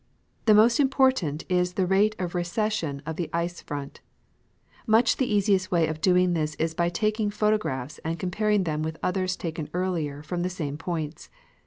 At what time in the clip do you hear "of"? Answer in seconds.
2.17-2.33, 3.05-3.17, 5.85-6.01